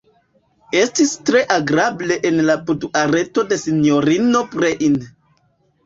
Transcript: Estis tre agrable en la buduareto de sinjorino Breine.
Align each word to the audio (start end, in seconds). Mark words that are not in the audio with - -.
Estis 0.79 1.11
tre 1.31 1.43
agrable 1.57 2.19
en 2.31 2.41
la 2.49 2.57
buduareto 2.71 3.47
de 3.53 3.61
sinjorino 3.69 4.47
Breine. 4.59 5.11